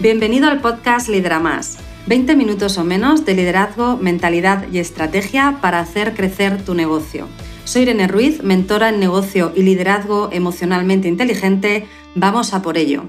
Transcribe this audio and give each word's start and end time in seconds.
Bienvenido 0.00 0.48
al 0.48 0.62
podcast 0.62 1.10
Lidera 1.10 1.40
Más. 1.40 1.76
20 2.06 2.34
minutos 2.34 2.78
o 2.78 2.84
menos 2.84 3.26
de 3.26 3.34
liderazgo, 3.34 3.98
mentalidad 3.98 4.64
y 4.72 4.78
estrategia 4.78 5.58
para 5.60 5.78
hacer 5.78 6.14
crecer 6.14 6.64
tu 6.64 6.72
negocio. 6.72 7.28
Soy 7.64 7.82
Irene 7.82 8.08
Ruiz, 8.08 8.42
mentora 8.42 8.88
en 8.88 8.98
negocio 8.98 9.52
y 9.54 9.62
liderazgo 9.62 10.30
emocionalmente 10.32 11.06
inteligente. 11.06 11.86
Vamos 12.14 12.54
a 12.54 12.62
por 12.62 12.78
ello. 12.78 13.04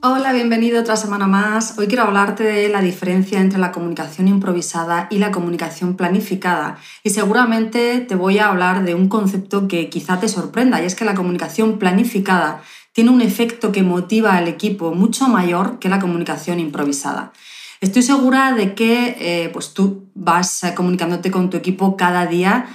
Hola, 0.00 0.32
bienvenido 0.32 0.80
otra 0.80 0.96
semana 0.96 1.26
más. 1.26 1.78
Hoy 1.78 1.86
quiero 1.86 2.04
hablarte 2.04 2.44
de 2.44 2.70
la 2.70 2.80
diferencia 2.80 3.38
entre 3.38 3.58
la 3.58 3.70
comunicación 3.70 4.26
improvisada 4.26 5.06
y 5.10 5.18
la 5.18 5.32
comunicación 5.32 5.96
planificada. 5.96 6.78
Y 7.04 7.10
seguramente 7.10 8.00
te 8.00 8.14
voy 8.14 8.38
a 8.38 8.48
hablar 8.48 8.84
de 8.84 8.94
un 8.94 9.10
concepto 9.10 9.68
que 9.68 9.90
quizá 9.90 10.18
te 10.18 10.28
sorprenda, 10.28 10.80
y 10.80 10.86
es 10.86 10.94
que 10.94 11.04
la 11.04 11.14
comunicación 11.14 11.78
planificada 11.78 12.62
tiene 12.98 13.12
un 13.12 13.20
efecto 13.20 13.70
que 13.70 13.84
motiva 13.84 14.34
al 14.34 14.48
equipo 14.48 14.92
mucho 14.92 15.28
mayor 15.28 15.78
que 15.78 15.88
la 15.88 16.00
comunicación 16.00 16.58
improvisada. 16.58 17.32
Estoy 17.80 18.02
segura 18.02 18.54
de 18.54 18.74
que 18.74 19.16
eh, 19.20 19.50
pues 19.52 19.72
tú 19.72 20.10
vas 20.16 20.64
eh, 20.64 20.74
comunicándote 20.74 21.30
con 21.30 21.48
tu 21.48 21.56
equipo 21.56 21.96
cada 21.96 22.26
día 22.26 22.66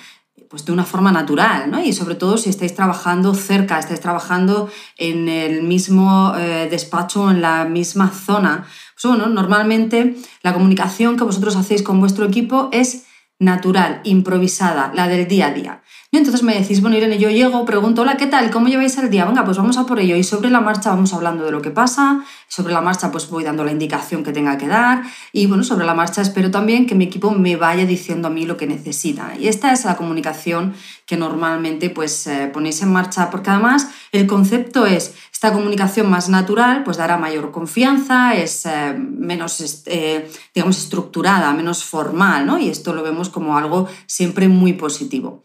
pues 0.50 0.64
de 0.64 0.72
una 0.72 0.86
forma 0.86 1.12
natural, 1.12 1.70
¿no? 1.70 1.84
Y 1.84 1.92
sobre 1.92 2.16
todo 2.16 2.38
si 2.38 2.50
estáis 2.50 2.74
trabajando 2.74 3.36
cerca, 3.36 3.78
estáis 3.78 4.00
trabajando 4.00 4.70
en 4.98 5.28
el 5.28 5.62
mismo 5.62 6.34
eh, 6.38 6.70
despacho, 6.72 7.30
en 7.30 7.42
la 7.42 7.66
misma 7.66 8.10
zona. 8.10 8.66
Pues 8.94 9.14
bueno, 9.14 9.28
normalmente 9.28 10.16
la 10.42 10.54
comunicación 10.54 11.18
que 11.18 11.26
vosotros 11.26 11.58
hacéis 11.58 11.84
con 11.84 12.00
vuestro 12.00 12.24
equipo 12.24 12.70
es 12.72 13.08
natural, 13.40 14.00
improvisada, 14.06 14.94
la 14.96 15.10
del 15.10 15.28
día 15.28 15.48
a 15.48 15.52
día. 15.52 15.84
Y 16.14 16.18
entonces 16.18 16.44
me 16.44 16.54
decís, 16.54 16.80
bueno, 16.80 16.96
Irene, 16.96 17.18
yo 17.18 17.32
llego, 17.32 17.66
pregunto, 17.66 18.04
hola, 18.04 18.18
¿qué 18.18 18.28
tal? 18.28 18.52
¿Cómo 18.52 18.68
lleváis 18.68 18.96
el 19.00 19.10
día? 19.10 19.26
Venga, 19.26 19.44
pues 19.46 19.58
vamos 19.58 19.80
a 19.80 19.88
por 19.88 20.00
ello. 20.00 20.16
Y 20.16 20.24
sobre 20.24 20.52
la 20.52 20.62
marcha 20.62 20.92
vamos 20.92 21.12
hablando 21.12 21.44
de 21.44 21.50
lo 21.52 21.60
que 21.64 21.72
pasa, 21.72 22.24
sobre 22.48 22.72
la 22.72 22.82
marcha 22.82 23.12
pues 23.12 23.32
voy 23.32 23.44
dando 23.44 23.64
la 23.64 23.72
indicación 23.72 24.24
que 24.24 24.32
tenga 24.32 24.60
que 24.60 24.68
dar 24.68 25.02
y 25.32 25.48
bueno, 25.48 25.64
sobre 25.64 25.88
la 25.88 25.96
marcha 25.96 26.22
espero 26.22 26.52
también 26.52 26.86
que 26.86 26.94
mi 26.94 27.06
equipo 27.06 27.32
me 27.32 27.56
vaya 27.56 27.88
diciendo 27.88 28.28
a 28.28 28.32
mí 28.32 28.46
lo 28.46 28.58
que 28.58 28.68
necesita. 28.68 29.34
Y 29.40 29.48
esta 29.48 29.74
es 29.74 29.86
la 29.86 29.98
comunicación 29.98 30.76
que 31.08 31.18
normalmente 31.18 31.90
pues 31.90 32.28
eh, 32.28 32.48
ponéis 32.54 32.84
en 32.84 32.94
marcha 32.94 33.32
porque 33.32 33.50
además 33.50 33.88
el 34.12 34.28
concepto 34.28 34.86
es 34.86 35.16
esta 35.32 35.52
comunicación 35.52 36.12
más 36.12 36.30
natural 36.30 36.84
pues 36.84 36.98
dará 36.98 37.18
mayor 37.18 37.50
confianza, 37.52 38.36
es 38.36 38.68
eh, 38.68 38.94
menos, 38.96 39.84
eh, 39.88 40.30
digamos, 40.54 40.78
estructurada, 40.78 41.52
menos 41.54 41.84
formal, 41.84 42.46
¿no? 42.46 42.60
Y 42.60 42.70
esto 42.70 42.94
lo 42.94 43.02
vemos 43.02 43.30
como 43.30 43.58
algo 43.58 43.88
siempre 44.06 44.48
muy 44.48 44.74
positivo. 44.74 45.42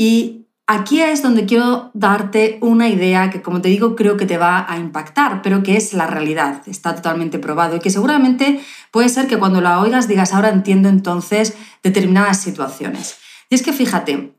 Y 0.00 0.46
aquí 0.68 1.00
es 1.00 1.22
donde 1.22 1.44
quiero 1.44 1.90
darte 1.92 2.58
una 2.60 2.88
idea 2.88 3.30
que, 3.30 3.42
como 3.42 3.60
te 3.60 3.68
digo, 3.68 3.96
creo 3.96 4.16
que 4.16 4.26
te 4.26 4.38
va 4.38 4.64
a 4.68 4.78
impactar, 4.78 5.42
pero 5.42 5.64
que 5.64 5.76
es 5.76 5.92
la 5.92 6.06
realidad, 6.06 6.62
está 6.66 6.94
totalmente 6.94 7.40
probado 7.40 7.74
y 7.74 7.80
que 7.80 7.90
seguramente 7.90 8.60
puede 8.92 9.08
ser 9.08 9.26
que 9.26 9.40
cuando 9.40 9.60
la 9.60 9.80
oigas 9.80 10.06
digas, 10.06 10.32
ahora 10.32 10.50
entiendo 10.50 10.88
entonces 10.88 11.54
determinadas 11.82 12.40
situaciones. 12.40 13.16
Y 13.50 13.56
es 13.56 13.62
que 13.62 13.72
fíjate, 13.72 14.38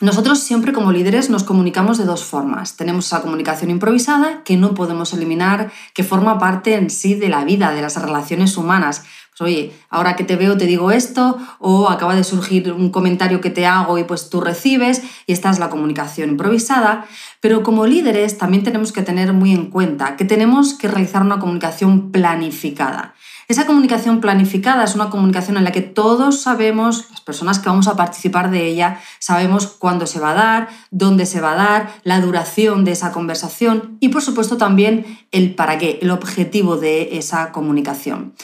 nosotros 0.00 0.40
siempre 0.40 0.72
como 0.72 0.90
líderes 0.90 1.30
nos 1.30 1.44
comunicamos 1.44 1.98
de 1.98 2.04
dos 2.04 2.24
formas. 2.24 2.76
Tenemos 2.76 3.06
esa 3.06 3.22
comunicación 3.22 3.70
improvisada 3.70 4.42
que 4.42 4.56
no 4.56 4.74
podemos 4.74 5.12
eliminar, 5.12 5.70
que 5.94 6.02
forma 6.02 6.40
parte 6.40 6.74
en 6.74 6.90
sí 6.90 7.14
de 7.14 7.28
la 7.28 7.44
vida, 7.44 7.70
de 7.70 7.80
las 7.80 8.02
relaciones 8.02 8.56
humanas. 8.56 9.04
Pues, 9.38 9.50
oye, 9.50 9.72
ahora 9.90 10.16
que 10.16 10.24
te 10.24 10.36
veo 10.36 10.56
te 10.56 10.64
digo 10.64 10.90
esto, 10.90 11.36
o 11.58 11.90
acaba 11.90 12.14
de 12.14 12.24
surgir 12.24 12.72
un 12.72 12.90
comentario 12.90 13.42
que 13.42 13.50
te 13.50 13.66
hago 13.66 13.98
y 13.98 14.04
pues 14.04 14.30
tú 14.30 14.40
recibes, 14.40 15.02
y 15.26 15.32
esta 15.32 15.50
es 15.50 15.58
la 15.58 15.68
comunicación 15.68 16.30
improvisada. 16.30 17.04
Pero 17.40 17.62
como 17.62 17.86
líderes 17.86 18.38
también 18.38 18.64
tenemos 18.64 18.92
que 18.92 19.02
tener 19.02 19.34
muy 19.34 19.52
en 19.52 19.66
cuenta 19.70 20.16
que 20.16 20.24
tenemos 20.24 20.72
que 20.72 20.88
realizar 20.88 21.22
una 21.22 21.38
comunicación 21.38 22.12
planificada. 22.12 23.14
Esa 23.48 23.66
comunicación 23.66 24.20
planificada 24.20 24.82
es 24.82 24.94
una 24.94 25.10
comunicación 25.10 25.56
en 25.56 25.64
la 25.64 25.70
que 25.70 25.82
todos 25.82 26.40
sabemos, 26.40 27.10
las 27.10 27.20
personas 27.20 27.58
que 27.58 27.68
vamos 27.68 27.86
a 27.86 27.94
participar 27.94 28.50
de 28.50 28.66
ella, 28.66 29.00
sabemos 29.20 29.66
cuándo 29.66 30.06
se 30.06 30.18
va 30.18 30.30
a 30.30 30.34
dar, 30.34 30.68
dónde 30.90 31.26
se 31.26 31.40
va 31.40 31.52
a 31.52 31.56
dar, 31.56 31.94
la 32.02 32.20
duración 32.20 32.84
de 32.84 32.92
esa 32.92 33.12
conversación 33.12 33.98
y 34.00 34.08
por 34.08 34.22
supuesto 34.22 34.56
también 34.56 35.04
el 35.30 35.54
para 35.54 35.78
qué, 35.78 36.00
el 36.02 36.10
objetivo 36.10 36.76
de 36.76 37.18
esa 37.18 37.52
comunicación. 37.52 38.34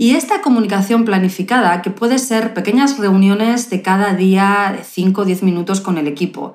Y 0.00 0.12
esta 0.12 0.42
comunicación 0.42 1.04
planificada, 1.04 1.82
que 1.82 1.90
puede 1.90 2.20
ser 2.20 2.54
pequeñas 2.54 2.98
reuniones 2.98 3.68
de 3.68 3.82
cada 3.82 4.14
día 4.14 4.72
de 4.76 4.84
5 4.84 5.22
o 5.22 5.24
10 5.24 5.42
minutos 5.42 5.80
con 5.80 5.98
el 5.98 6.06
equipo, 6.06 6.54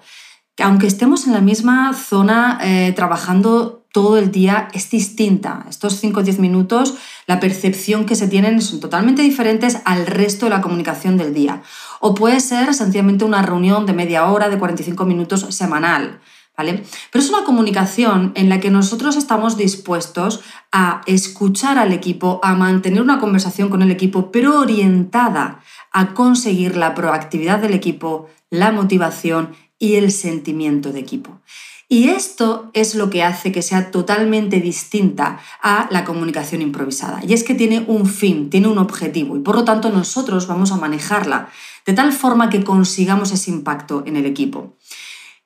que 0.55 0.63
aunque 0.63 0.87
estemos 0.87 1.27
en 1.27 1.33
la 1.33 1.41
misma 1.41 1.93
zona 1.93 2.57
eh, 2.63 2.93
trabajando 2.95 3.83
todo 3.91 4.17
el 4.17 4.31
día, 4.31 4.69
es 4.73 4.89
distinta. 4.89 5.65
Estos 5.69 5.99
5 5.99 6.21
o 6.21 6.23
10 6.23 6.39
minutos, 6.39 6.95
la 7.27 7.41
percepción 7.41 8.05
que 8.05 8.15
se 8.15 8.29
tienen 8.29 8.61
son 8.61 8.79
totalmente 8.79 9.21
diferentes 9.21 9.77
al 9.83 10.07
resto 10.07 10.45
de 10.45 10.51
la 10.51 10.61
comunicación 10.61 11.17
del 11.17 11.33
día. 11.33 11.61
O 11.99 12.15
puede 12.15 12.39
ser 12.39 12.73
sencillamente 12.73 13.25
una 13.25 13.41
reunión 13.41 13.85
de 13.85 13.93
media 13.93 14.25
hora, 14.25 14.47
de 14.47 14.57
45 14.57 15.03
minutos 15.03 15.45
semanal. 15.49 16.21
Pero 16.55 17.23
es 17.23 17.29
una 17.29 17.43
comunicación 17.43 18.31
en 18.35 18.47
la 18.49 18.59
que 18.59 18.69
nosotros 18.69 19.15
estamos 19.15 19.57
dispuestos 19.57 20.41
a 20.71 21.01
escuchar 21.07 21.77
al 21.77 21.91
equipo, 21.91 22.39
a 22.43 22.53
mantener 22.53 23.01
una 23.01 23.19
conversación 23.19 23.69
con 23.69 23.81
el 23.81 23.91
equipo, 23.91 24.31
pero 24.31 24.59
orientada 24.59 25.61
a 25.91 26.13
conseguir 26.13 26.75
la 26.75 26.93
proactividad 26.93 27.59
del 27.59 27.73
equipo, 27.73 28.29
la 28.49 28.71
motivación 28.71 29.55
y 29.79 29.95
el 29.95 30.11
sentimiento 30.11 30.91
de 30.91 30.99
equipo. 30.99 31.41
Y 31.89 32.09
esto 32.09 32.71
es 32.73 32.95
lo 32.95 33.09
que 33.09 33.23
hace 33.23 33.51
que 33.51 33.61
sea 33.61 33.91
totalmente 33.91 34.59
distinta 34.59 35.39
a 35.61 35.87
la 35.91 36.05
comunicación 36.05 36.61
improvisada. 36.61 37.21
Y 37.27 37.33
es 37.33 37.43
que 37.43 37.53
tiene 37.53 37.83
un 37.87 38.07
fin, 38.07 38.49
tiene 38.49 38.67
un 38.67 38.77
objetivo 38.77 39.37
y 39.37 39.41
por 39.41 39.55
lo 39.55 39.63
tanto 39.63 39.89
nosotros 39.89 40.47
vamos 40.47 40.71
a 40.71 40.77
manejarla 40.77 41.49
de 41.85 41.93
tal 41.93 42.13
forma 42.13 42.49
que 42.49 42.63
consigamos 42.63 43.31
ese 43.31 43.51
impacto 43.51 44.03
en 44.07 44.15
el 44.15 44.25
equipo. 44.25 44.75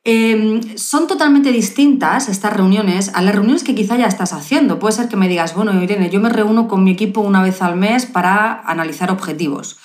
Em, 0.10 0.62
son 0.78 1.06
totalmente 1.06 1.52
distintas 1.52 2.30
estas 2.30 2.54
reuniones 2.54 3.12
a 3.14 3.22
las 3.22 3.36
reuniones 3.36 3.66
que 3.66 3.76
quizá 3.76 3.98
ya 3.98 4.06
estás 4.06 4.32
haciendo. 4.32 4.80
Puede 4.80 4.96
ser 4.96 5.10
que 5.10 5.18
me 5.18 5.28
digas, 5.28 5.54
bueno, 5.54 5.84
Irene, 5.84 6.10
yo 6.10 6.22
me 6.22 6.30
reúno 6.30 6.70
con 6.70 6.86
mi 6.86 6.92
equipo 6.92 7.20
una 7.20 7.42
vez 7.42 7.62
al 7.62 7.76
mes 7.76 8.06
para 8.06 8.62
analizar 8.62 9.12
objetivos. 9.12 9.78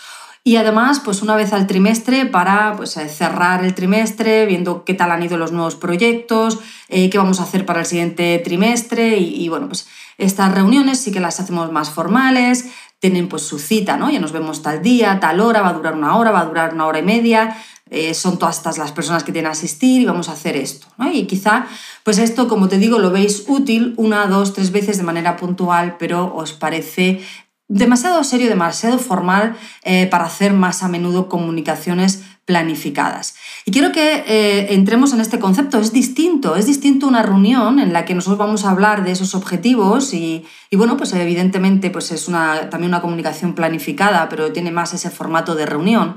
Y 0.44 0.54
además, 0.56 1.00
pues 1.00 1.22
una 1.22 1.34
vez 1.34 1.52
al 1.52 1.66
trimestre 1.66 2.24
para 2.24 2.74
pues, 2.76 2.96
eh, 2.98 3.08
cerrar 3.08 3.64
el 3.64 3.74
trimestre, 3.74 4.46
viendo 4.46 4.84
qué 4.84 4.94
tal 4.94 5.10
han 5.10 5.24
ido 5.24 5.36
los 5.38 5.50
nuevos 5.50 5.74
proyectos, 5.74 6.60
eh, 6.88 7.10
qué 7.10 7.18
vamos 7.18 7.40
a 7.40 7.42
hacer 7.42 7.66
para 7.66 7.80
el 7.80 7.86
siguiente 7.86 8.40
trimestre. 8.44 9.18
Y, 9.18 9.42
y, 9.44 9.48
bueno, 9.48 9.66
pues 9.66 9.88
estas 10.18 10.54
reuniones 10.54 11.00
sí 11.00 11.10
que 11.10 11.18
las 11.18 11.40
hacemos 11.40 11.72
más 11.72 11.90
formales, 11.90 12.70
tienen 13.00 13.28
pues 13.28 13.42
su 13.42 13.58
cita, 13.58 13.96
¿no? 13.96 14.08
Ya 14.08 14.20
nos 14.20 14.30
vemos 14.30 14.62
tal 14.62 14.82
día, 14.82 15.18
tal 15.18 15.40
hora, 15.40 15.62
va 15.62 15.70
a 15.70 15.72
durar 15.72 15.96
una 15.96 16.16
hora, 16.16 16.30
va 16.30 16.42
a 16.42 16.44
durar 16.44 16.74
una 16.74 16.86
hora 16.86 17.00
y 17.00 17.02
media. 17.02 17.56
Eh, 17.92 18.14
son 18.14 18.38
todas 18.38 18.56
estas 18.56 18.78
las 18.78 18.90
personas 18.90 19.22
que 19.22 19.32
tienen 19.32 19.50
a 19.50 19.52
asistir 19.52 20.00
y 20.00 20.06
vamos 20.06 20.30
a 20.30 20.32
hacer 20.32 20.56
esto. 20.56 20.86
Y 21.12 21.26
quizá, 21.26 21.66
pues 22.04 22.16
esto, 22.16 22.48
como 22.48 22.68
te 22.68 22.78
digo, 22.78 22.98
lo 22.98 23.10
veis 23.10 23.44
útil 23.48 23.92
una, 23.98 24.26
dos, 24.26 24.54
tres 24.54 24.72
veces 24.72 24.96
de 24.96 25.02
manera 25.02 25.36
puntual, 25.36 25.96
pero 25.98 26.34
os 26.34 26.54
parece 26.54 27.20
demasiado 27.68 28.24
serio, 28.24 28.48
demasiado 28.48 28.98
formal 28.98 29.56
eh, 29.82 30.06
para 30.06 30.24
hacer 30.24 30.54
más 30.54 30.82
a 30.82 30.88
menudo 30.88 31.28
comunicaciones 31.28 32.22
planificadas. 32.46 33.34
Y 33.66 33.72
quiero 33.72 33.92
que 33.92 34.24
eh, 34.26 34.74
entremos 34.74 35.12
en 35.12 35.20
este 35.20 35.38
concepto. 35.38 35.78
Es 35.78 35.92
distinto, 35.92 36.56
es 36.56 36.66
distinto 36.66 37.06
una 37.06 37.22
reunión 37.22 37.78
en 37.78 37.92
la 37.92 38.06
que 38.06 38.14
nosotros 38.14 38.38
vamos 38.38 38.64
a 38.64 38.70
hablar 38.70 39.04
de 39.04 39.12
esos 39.12 39.34
objetivos 39.34 40.14
y, 40.14 40.44
bueno, 40.72 40.96
pues 40.96 41.12
evidentemente 41.12 41.90
pues 41.90 42.10
es 42.10 42.26
una, 42.26 42.70
también 42.70 42.90
una 42.90 43.02
comunicación 43.02 43.54
planificada, 43.54 44.28
pero 44.28 44.50
tiene 44.50 44.70
más 44.70 44.94
ese 44.94 45.10
formato 45.10 45.54
de 45.54 45.66
reunión 45.66 46.16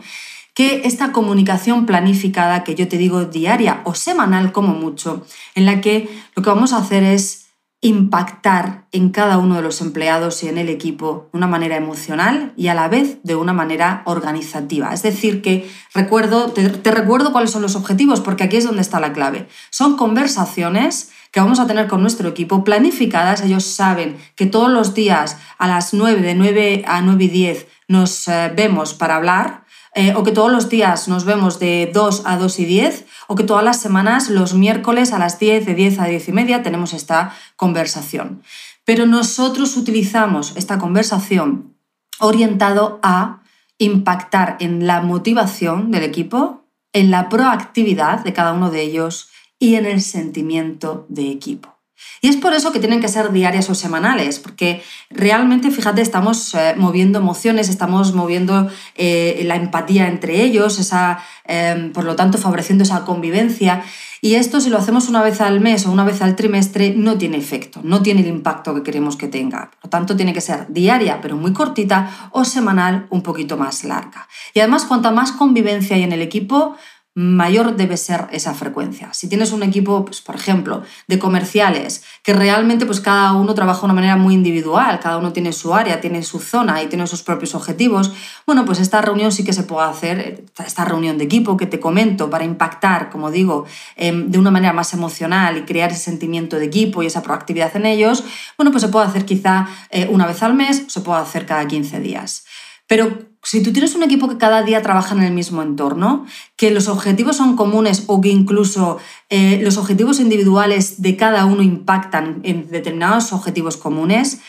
que 0.55 0.83
esta 0.85 1.11
comunicación 1.11 1.85
planificada 1.85 2.63
que 2.63 2.73
yo 2.73 2.87
te 2.87 2.97
digo 2.97 3.25
diaria 3.25 3.81
o 3.83 3.93
semanal 3.93 4.53
como 4.53 4.69
mucho, 4.69 5.25
en 5.53 5.65
la 5.65 5.81
que 5.81 6.09
lo 6.35 6.41
que 6.41 6.49
vamos 6.49 6.73
a 6.73 6.77
hacer 6.77 7.03
es 7.03 7.45
impactar 7.81 8.87
en 8.93 9.09
cada 9.09 9.37
uno 9.37 9.57
de 9.57 9.61
los 9.61 9.81
empleados 9.81 10.41
y 10.43 10.47
en 10.47 10.57
el 10.57 10.69
equipo 10.69 11.29
de 11.31 11.37
una 11.37 11.47
manera 11.47 11.75
emocional 11.75 12.53
y 12.55 12.69
a 12.69 12.73
la 12.73 12.87
vez 12.87 13.19
de 13.23 13.35
una 13.35 13.53
manera 13.53 14.01
organizativa. 14.05 14.93
Es 14.93 15.03
decir, 15.03 15.41
que 15.41 15.69
recuerdo, 15.93 16.51
te, 16.51 16.69
te 16.69 16.91
recuerdo 16.91 17.33
cuáles 17.33 17.51
son 17.51 17.61
los 17.61 17.75
objetivos, 17.75 18.21
porque 18.21 18.45
aquí 18.45 18.55
es 18.55 18.63
donde 18.63 18.81
está 18.81 18.99
la 18.99 19.13
clave. 19.13 19.47
Son 19.69 19.97
conversaciones 19.97 21.11
que 21.31 21.41
vamos 21.41 21.59
a 21.59 21.67
tener 21.67 21.87
con 21.87 22.01
nuestro 22.01 22.29
equipo 22.29 22.63
planificadas. 22.63 23.41
Ellos 23.41 23.65
saben 23.65 24.17
que 24.35 24.45
todos 24.45 24.71
los 24.71 24.93
días 24.93 25.37
a 25.57 25.67
las 25.67 25.93
9, 25.93 26.21
de 26.21 26.33
9 26.33 26.85
a 26.87 27.01
9 27.01 27.25
y 27.25 27.27
10, 27.27 27.67
nos 27.89 28.27
eh, 28.29 28.51
vemos 28.55 28.93
para 28.93 29.17
hablar 29.17 29.64
eh, 29.95 30.13
o 30.13 30.23
que 30.23 30.33
todos 30.33 30.51
los 30.51 30.69
días 30.69 31.07
nos 31.07 31.23
vemos 31.23 31.57
de 31.57 31.89
2 31.93 32.23
a 32.25 32.37
2 32.37 32.59
y 32.59 32.65
10, 32.65 33.05
o 33.27 33.35
que 33.35 33.45
todas 33.45 33.63
las 33.63 33.81
semanas, 33.81 34.29
los 34.29 34.53
miércoles 34.53 35.13
a 35.13 35.19
las 35.19 35.39
10, 35.39 35.65
de 35.65 35.73
10 35.73 35.99
a 35.99 36.05
10 36.05 36.27
y 36.27 36.31
media, 36.33 36.63
tenemos 36.63 36.93
esta 36.93 37.33
conversación. 37.55 38.43
Pero 38.83 39.05
nosotros 39.05 39.77
utilizamos 39.77 40.53
esta 40.57 40.77
conversación 40.77 41.77
orientado 42.19 42.99
a 43.03 43.41
impactar 43.77 44.57
en 44.59 44.85
la 44.85 45.01
motivación 45.01 45.91
del 45.91 46.03
equipo, 46.03 46.65
en 46.91 47.09
la 47.09 47.29
proactividad 47.29 48.19
de 48.19 48.33
cada 48.33 48.51
uno 48.51 48.71
de 48.71 48.81
ellos 48.81 49.29
y 49.59 49.75
en 49.75 49.85
el 49.85 50.01
sentimiento 50.01 51.05
de 51.07 51.31
equipo. 51.31 51.74
Y 52.21 52.27
es 52.27 52.37
por 52.37 52.53
eso 52.53 52.71
que 52.71 52.79
tienen 52.79 53.01
que 53.01 53.07
ser 53.07 53.31
diarias 53.31 53.69
o 53.69 53.75
semanales, 53.75 54.39
porque 54.39 54.81
realmente, 55.09 55.71
fíjate, 55.71 56.01
estamos 56.01 56.53
eh, 56.53 56.73
moviendo 56.77 57.19
emociones, 57.19 57.69
estamos 57.69 58.13
moviendo 58.13 58.69
eh, 58.95 59.41
la 59.45 59.55
empatía 59.55 60.07
entre 60.07 60.41
ellos, 60.41 60.79
esa, 60.79 61.19
em, 61.45 61.91
por 61.91 62.03
lo 62.03 62.15
tanto, 62.15 62.37
favoreciendo 62.37 62.83
esa 62.83 63.05
convivencia. 63.05 63.83
Y 64.21 64.35
esto, 64.35 64.59
si 64.59 64.71
lo 64.71 64.79
hacemos 64.79 65.07
una 65.07 65.21
vez 65.21 65.39
al 65.39 65.59
mes 65.59 65.85
o 65.85 65.91
una 65.91 66.03
vez 66.03 66.21
al 66.23 66.35
trimestre, 66.35 66.95
no 66.95 67.17
tiene 67.17 67.37
efecto, 67.37 67.81
no 67.83 68.01
tiene 68.01 68.21
el 68.21 68.27
impacto 68.27 68.73
que 68.73 68.81
queremos 68.81 69.17
que 69.17 69.27
tenga. 69.27 69.69
Por 69.69 69.85
lo 69.85 69.89
tanto, 69.91 70.15
tiene 70.15 70.33
que 70.33 70.41
ser 70.41 70.65
diaria, 70.69 71.21
pero 71.21 71.37
muy 71.37 71.53
cortita, 71.53 72.29
o 72.31 72.43
semanal, 72.43 73.05
un 73.11 73.21
poquito 73.21 73.55
más 73.55 73.83
larga. 73.83 74.27
Y 74.55 74.61
además, 74.61 74.85
cuanta 74.85 75.11
más 75.11 75.31
convivencia 75.31 75.95
hay 75.95 76.03
en 76.03 76.11
el 76.11 76.23
equipo, 76.23 76.75
mayor 77.15 77.77
debe 77.77 77.95
ser 77.95 78.27
esa 78.31 78.53
frecuencia. 78.53 79.13
Si 79.13 79.29
tienes 79.29 79.53
un 79.53 79.63
equipo, 79.63 80.03
pues, 80.03 80.19
por 80.19 80.35
ejemplo, 80.35 80.83
de 81.07 81.17
comerciales, 81.17 82.03
que 82.23 82.33
realmente 82.33 82.85
pues, 82.85 82.99
cada 82.99 83.31
uno 83.31 83.53
trabaja 83.55 83.79
de 83.79 83.85
una 83.85 83.93
manera 83.93 84.17
muy 84.17 84.33
individual, 84.33 84.99
cada 84.99 85.17
uno 85.17 85.31
tiene 85.31 85.53
su 85.53 85.73
área, 85.73 86.01
tiene 86.01 86.23
su 86.23 86.39
zona 86.39 86.83
y 86.83 86.87
tiene 86.87 87.07
sus 87.07 87.23
propios 87.23 87.55
objetivos, 87.55 88.11
bueno, 88.45 88.65
pues 88.65 88.81
esta 88.81 89.01
reunión 89.01 89.31
sí 89.31 89.45
que 89.45 89.53
se 89.53 89.63
puede 89.63 89.87
hacer, 89.87 90.43
esta 90.65 90.83
reunión 90.83 91.17
de 91.17 91.23
equipo 91.23 91.55
que 91.55 91.65
te 91.65 91.79
comento, 91.79 92.29
para 92.29 92.43
impactar, 92.43 93.09
como 93.09 93.31
digo, 93.31 93.65
em, 93.95 94.29
de 94.29 94.37
una 94.37 94.51
manera 94.51 94.73
más 94.73 94.93
emocional 94.93 95.57
y 95.57 95.61
crear 95.61 95.91
ese 95.91 96.01
sentimiento 96.01 96.57
de 96.57 96.65
equipo 96.65 97.01
y 97.01 97.05
esa 97.05 97.23
proactividad 97.23 97.73
en 97.77 97.85
ellos, 97.85 98.25
bueno, 98.57 98.71
pues 98.71 98.83
se 98.83 98.89
puede 98.89 99.05
hacer 99.05 99.23
quizá 99.23 99.67
eh, 99.89 100.09
una 100.11 100.27
vez 100.27 100.43
al 100.43 100.53
mes, 100.53 100.83
se 100.87 100.99
puede 100.99 101.21
hacer 101.21 101.45
cada 101.45 101.65
15 101.65 102.01
días. 102.01 102.43
Pero 102.87 103.34
si 103.45 103.61
tú 103.61 103.71
tienes 103.71 103.93
un 103.93 104.01
equipo 104.01 104.27
que 104.27 104.37
cada 104.37 104.63
día 104.63 104.81
trabaja 104.81 105.13
en 105.13 105.21
el 105.21 105.31
mismo 105.31 105.61
entorno, 105.61 106.25
que 106.55 106.71
los 106.71 106.87
objetivos 106.87 107.37
son 107.37 107.55
comunes 107.55 108.05
o 108.07 108.19
que 108.19 108.29
incluso 108.29 108.97
eh, 109.29 109.59
los 109.61 109.77
objetivos 109.77 110.19
individuales 110.19 111.01
de 111.03 111.15
cada 111.15 111.45
uno 111.45 111.61
impactan 111.61 112.39
en 112.41 112.67
determinados 112.71 113.33
objetivos 113.33 113.77
comunes, 113.77 114.39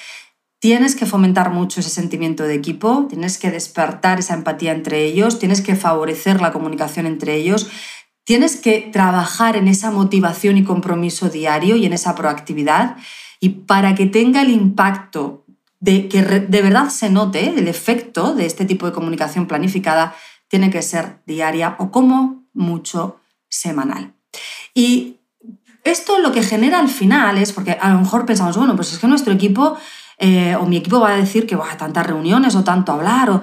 tienes 0.61 0.97
que 0.97 1.05
fomentar 1.05 1.51
mucho 1.51 1.81
ese 1.81 1.91
sentimiento 1.91 2.45
de 2.45 2.55
equipo, 2.55 3.07
tienes 3.09 3.37
que 3.37 3.51
despertar 3.51 4.19
esa 4.19 4.33
empatía 4.33 4.73
entre 4.73 5.05
ellos, 5.05 5.39
tienes 5.39 5.61
que 5.61 5.77
favorecer 5.77 6.41
la 6.41 6.53
comunicación 6.53 7.05
entre 7.05 7.35
ellos, 7.35 7.69
tienes 8.25 8.57
que 8.57 8.89
trabajar 8.93 9.57
en 9.57 9.69
esa 9.69 9.91
motivación 9.91 10.57
y 10.57 10.65
compromiso 10.65 11.29
diario 11.29 11.77
y 11.77 11.85
en 11.85 11.93
esa 11.93 12.15
proactividad. 12.15 12.97
Y 13.41 13.51
para 13.51 13.95
que 13.95 14.07
tenga 14.07 14.41
el 14.41 14.51
impacto 14.51 15.46
de 15.87 16.09
que 16.09 16.21
de 16.21 16.63
verdad 16.63 16.89
se 16.89 17.11
note 17.11 17.57
el 17.57 17.69
efecto 17.69 18.35
de 18.35 18.45
este 18.45 18.65
tipo 18.65 18.87
de 18.87 18.93
comunicación 18.93 19.47
planificada, 19.47 20.17
tiene 20.49 20.69
que 20.69 20.83
ser 20.83 21.23
diaria 21.27 21.77
o 21.79 21.93
como 21.93 22.45
mucho 22.53 23.21
semanal. 23.49 24.13
Y 24.75 25.19
esto 25.85 26.19
lo 26.19 26.33
que 26.33 26.43
genera 26.43 26.81
al 26.81 26.89
final 26.89 27.39
es, 27.39 27.53
porque 27.53 27.79
a 27.81 27.91
lo 27.91 28.01
mejor 28.01 28.27
pensamos, 28.27 28.57
bueno, 28.57 28.75
pues 28.75 28.93
es 28.93 28.99
que 28.99 29.07
nuestro 29.07 29.33
equipo 29.33 29.77
eh, 30.19 30.57
o 30.57 30.67
mi 30.67 30.79
equipo 30.79 30.99
va 30.99 31.13
a 31.13 31.17
decir 31.17 31.47
que 31.47 31.55
va 31.55 31.77
tantas 31.77 32.05
reuniones 32.05 32.57
o 32.57 32.65
tanto 32.65 32.91
hablar, 32.91 33.31
o... 33.31 33.43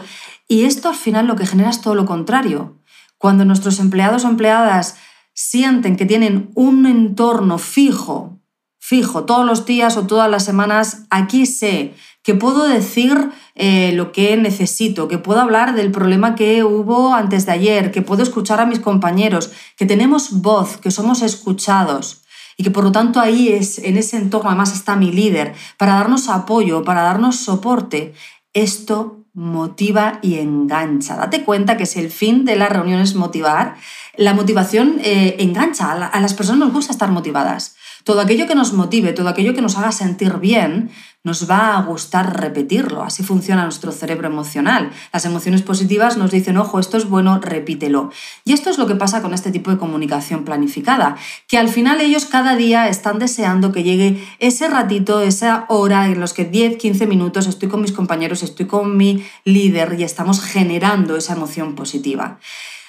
y 0.50 0.66
esto 0.66 0.90
al 0.90 0.96
final 0.96 1.28
lo 1.28 1.38
que 1.38 1.46
genera 1.46 1.70
es 1.70 1.80
todo 1.80 1.96
lo 1.96 2.06
contrario. 2.06 2.78
Cuando 3.18 3.46
nuestros 3.46 3.80
empleados 3.80 4.26
o 4.26 4.28
empleadas 4.28 4.98
sienten 5.34 5.96
que 5.96 6.06
tienen 6.06 6.52
un 6.56 6.88
entorno 6.88 7.58
fijo, 7.58 8.42
fijo, 8.80 9.24
todos 9.24 9.46
los 9.46 9.66
días 9.66 9.96
o 9.96 10.08
todas 10.08 10.30
las 10.30 10.44
semanas, 10.44 11.06
aquí 11.10 11.46
sé 11.46 11.94
que 12.24 12.34
puedo 12.34 12.64
decir 12.64 13.32
eh, 13.56 13.92
lo 13.94 14.12
que 14.12 14.36
necesito, 14.38 15.08
que 15.08 15.18
puedo 15.18 15.42
hablar 15.42 15.76
del 15.76 15.92
problema 15.92 16.36
que 16.36 16.64
hubo 16.64 17.14
antes 17.14 17.46
de 17.46 17.52
ayer, 17.52 17.92
que 17.92 18.02
puedo 18.02 18.24
escuchar 18.24 18.60
a 18.62 18.66
mis 18.66 18.80
compañeros, 18.80 19.52
que 19.78 19.86
tenemos 19.86 20.42
voz, 20.42 20.78
que 20.78 20.90
somos 20.90 21.22
escuchados 21.22 22.24
y 22.58 22.64
que 22.64 22.72
por 22.72 22.86
lo 22.86 22.92
tanto 22.92 23.20
ahí 23.20 23.50
es, 23.50 23.78
en 23.80 23.98
ese 23.98 24.18
entorno 24.18 24.50
además 24.50 24.74
está 24.74 24.96
mi 24.96 25.12
líder, 25.12 25.54
para 25.78 25.96
darnos 25.96 26.30
apoyo, 26.30 26.84
para 26.84 27.02
darnos 27.02 27.36
soporte. 27.38 28.14
Esto 28.54 29.24
motiva 29.34 30.20
y 30.22 30.36
engancha. 30.36 31.18
Date 31.18 31.44
cuenta 31.44 31.76
que 31.76 31.88
si 31.88 32.00
el 32.00 32.12
fin 32.12 32.46
de 32.46 32.56
la 32.56 32.70
reunión 32.70 33.02
es 33.02 33.16
motivar, 33.16 33.76
la 34.16 34.34
motivación 34.34 35.00
eh, 35.02 35.38
engancha. 35.40 35.92
A 35.92 36.20
las 36.20 36.34
personas 36.36 36.60
nos 36.60 36.74
gusta 36.74 36.92
estar 36.92 37.12
motivadas. 37.12 37.76
Todo 38.04 38.22
aquello 38.22 38.48
que 38.48 38.56
nos 38.56 38.74
motive, 38.74 39.14
todo 39.14 39.30
aquello 39.30 39.54
que 39.54 39.62
nos 39.62 39.78
haga 39.78 39.92
sentir 39.92 40.38
bien, 40.40 40.90
nos 41.24 41.50
va 41.50 41.78
a 41.78 41.82
gustar 41.84 42.38
repetirlo. 42.42 43.02
Así 43.02 43.24
funciona 43.24 43.64
nuestro 43.64 43.94
cerebro 43.94 44.28
emocional. 44.28 44.92
Las 45.14 45.24
emociones 45.24 45.62
positivas 45.62 46.18
nos 46.18 46.32
dicen, 46.32 46.58
ojo, 46.58 46.80
esto 46.80 46.98
es 46.98 47.08
bueno, 47.08 47.40
repítelo. 47.40 48.12
Y 48.44 48.52
esto 48.52 48.70
es 48.70 48.78
lo 48.78 48.88
que 48.88 48.96
pasa 48.96 49.22
con 49.22 49.34
este 49.34 49.52
tipo 49.52 49.72
de 49.72 49.78
comunicación 49.78 50.44
planificada, 50.44 51.16
que 51.48 51.58
al 51.58 51.70
final 51.70 52.02
ellos 52.02 52.26
cada 52.26 52.58
día 52.58 52.90
están 52.90 53.20
deseando 53.20 53.72
que 53.72 53.84
llegue 53.84 54.22
ese 54.40 54.68
ratito, 54.68 55.22
esa 55.22 55.66
hora 55.70 56.08
en 56.08 56.20
los 56.20 56.34
que 56.34 56.44
10, 56.44 56.78
15 56.78 57.08
minutos 57.08 57.48
estoy 57.48 57.70
con 57.70 57.82
mis 57.82 57.94
compañeros, 57.94 58.44
estoy 58.44 58.66
con 58.66 58.98
mi 58.98 59.26
líder 59.46 59.96
y 59.98 60.04
estamos 60.04 60.42
generando 60.42 61.16
esa 61.16 61.34
emoción 61.34 61.76
positiva. 61.76 62.38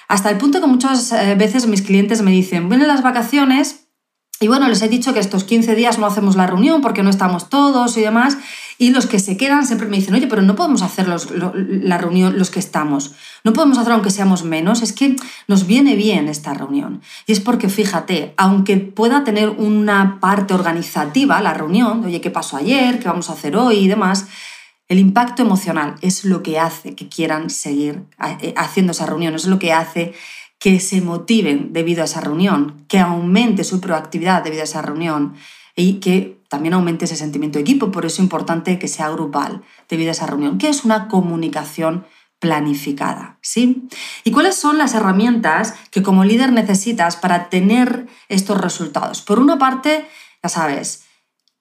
Hasta 0.09 0.31
el 0.31 0.39
punto 0.39 0.61
que 0.61 0.67
muchas 0.67 1.13
eh, 1.13 1.35
veces 1.37 1.67
mis 1.67 1.83
clientes 1.83 2.21
me 2.23 2.31
dicen, 2.31 2.69
vienen 2.69 2.89
las 2.89 3.03
vacaciones, 3.03 3.84
y 4.45 4.47
bueno, 4.47 4.69
les 4.69 4.83
he 4.83 4.91
dicho 4.91 5.15
que 5.15 5.21
estos 5.21 5.45
15 5.45 5.75
días 5.75 5.99
no 5.99 6.05
hacemos 6.05 6.37
la 6.37 6.47
reunión 6.47 6.83
porque 6.83 7.03
no 7.03 7.09
estamos 7.09 7.49
todos 7.49 7.97
y 7.97 8.03
demás. 8.03 8.37
Y 8.77 8.91
los 8.91 9.07
que 9.07 9.19
se 9.19 9.39
quedan 9.39 9.67
siempre 9.67 9.89
me 9.89 9.97
dicen, 9.97 10.13
oye, 10.13 10.27
pero 10.27 10.43
no 10.43 10.55
podemos 10.55 10.83
hacer 10.83 11.09
la 11.09 11.97
reunión 11.97 12.39
los 12.39 12.51
que 12.51 12.59
estamos. 12.59 13.13
No 13.43 13.55
podemos 13.55 13.79
hacer 13.79 13.95
aunque 13.95 14.11
seamos 14.11 14.45
menos. 14.45 14.83
Es 14.83 14.93
que 14.93 15.17
nos 15.49 15.67
viene 15.67 15.97
bien 15.97 16.29
esta 16.29 16.53
reunión. 16.53 17.01
Y 17.27 17.33
es 17.33 17.41
porque, 17.41 17.71
fíjate, 17.71 18.35
aunque 18.37 18.77
pueda 18.77 19.25
tener 19.25 19.49
una 19.49 20.21
parte 20.21 20.53
organizativa 20.53 21.41
la 21.41 21.55
reunión, 21.55 22.05
oye, 22.05 22.21
¿qué 22.21 22.31
pasó 22.31 22.59
ayer? 22.59 22.99
¿Qué 22.99 23.09
vamos 23.09 23.31
a 23.31 23.33
hacer 23.33 23.57
hoy? 23.57 23.77
Y 23.77 23.89
demás. 23.89 24.27
El 24.89 24.99
impacto 24.99 25.41
emocional 25.41 25.95
es 26.03 26.27
lo 26.27 26.43
que 26.43 26.59
hace 26.59 26.95
que 26.95 27.09
quieran 27.09 27.49
seguir 27.49 28.03
eh, 28.43 28.53
haciendo 28.59 28.93
esa 28.93 29.07
reunión, 29.07 29.35
es 29.35 29.47
lo 29.47 29.59
que 29.59 29.73
hace 29.73 30.13
que 30.65 30.81
se 30.81 31.03
motiven 31.03 31.75
debido 31.75 32.01
a 32.01 32.07
esa 32.07 32.23
reunión, 32.23 32.87
que 32.89 32.99
aumente 32.99 33.65
su 33.65 33.83
proactividad 33.83 34.43
debido 34.43 34.63
a 34.63 34.65
esa 34.65 34.81
reunión 34.81 35.35
y 35.77 36.01
que 36.01 36.41
también 36.49 36.73
aumente 36.73 37.05
ese 37.05 37.17
sentimiento 37.17 37.59
de 37.59 37.65
equipo. 37.65 37.91
Por 37.91 38.07
eso 38.07 38.15
es 38.15 38.21
importante 38.21 38.79
que 38.79 38.89
sea 38.89 39.11
grupal 39.11 39.61
debido 39.91 40.09
a 40.09 40.13
esa 40.13 40.27
reunión, 40.27 40.57
que 40.57 40.71
es 40.71 40.87
una 40.87 41.09
comunicación 41.09 42.07
planificada, 42.39 43.37
¿sí? 43.43 43.87
¿Y 44.25 44.31
cuáles 44.31 44.57
son 44.57 44.79
las 44.79 44.95
herramientas 44.95 45.75
que 45.91 46.03
como 46.03 46.25
líder 46.25 46.51
necesitas 46.51 47.17
para 47.17 47.51
tener 47.51 48.07
estos 48.31 48.59
resultados? 48.59 49.21
Por 49.21 49.41
una 49.41 49.59
parte, 49.59 50.07
ya 50.43 50.49
sabes, 50.49 51.04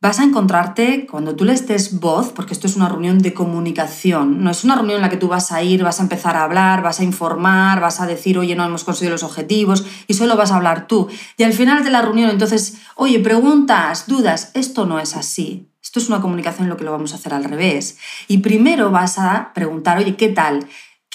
vas 0.03 0.19
a 0.19 0.25
encontrarte 0.25 1.07
cuando 1.09 1.33
tú 1.33 1.45
le 1.45 1.53
estés 1.53 2.01
voz, 2.01 2.33
porque 2.33 2.51
esto 2.51 2.67
es 2.67 2.75
una 2.75 2.89
reunión 2.89 3.19
de 3.19 3.33
comunicación, 3.33 4.43
no 4.43 4.51
es 4.51 4.65
una 4.65 4.75
reunión 4.75 4.97
en 4.97 5.01
la 5.01 5.09
que 5.09 5.15
tú 5.15 5.29
vas 5.29 5.53
a 5.53 5.63
ir, 5.63 5.81
vas 5.81 6.01
a 6.01 6.03
empezar 6.03 6.35
a 6.35 6.43
hablar, 6.43 6.83
vas 6.83 6.99
a 6.99 7.05
informar, 7.05 7.79
vas 7.79 8.01
a 8.01 8.05
decir, 8.05 8.37
oye, 8.37 8.53
no 8.53 8.65
hemos 8.65 8.83
conseguido 8.83 9.13
los 9.13 9.23
objetivos 9.23 9.85
y 10.05 10.13
solo 10.15 10.35
vas 10.35 10.51
a 10.51 10.57
hablar 10.57 10.87
tú. 10.87 11.07
Y 11.37 11.43
al 11.43 11.53
final 11.53 11.85
de 11.85 11.89
la 11.89 12.01
reunión, 12.01 12.29
entonces, 12.29 12.79
oye, 12.95 13.19
preguntas, 13.19 14.05
dudas, 14.05 14.51
esto 14.55 14.85
no 14.85 14.99
es 14.99 15.15
así. 15.15 15.69
Esto 15.81 15.99
es 15.99 16.09
una 16.09 16.19
comunicación 16.19 16.65
en 16.65 16.71
lo 16.71 16.75
que 16.75 16.83
lo 16.83 16.91
vamos 16.91 17.13
a 17.13 17.15
hacer 17.15 17.33
al 17.33 17.45
revés. 17.45 17.97
Y 18.27 18.39
primero 18.39 18.91
vas 18.91 19.17
a 19.17 19.51
preguntar, 19.53 19.99
oye, 19.99 20.17
¿qué 20.17 20.27
tal? 20.27 20.67